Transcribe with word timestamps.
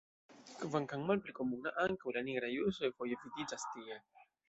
Kvankam 0.63 1.03
malpli 1.09 1.35
komuna, 1.41 1.75
ankaŭ 1.85 2.17
la 2.17 2.25
nigraj 2.31 2.53
ursoj 2.67 2.93
foje 2.99 3.23
vidiĝas 3.27 3.73
tie. 3.77 4.05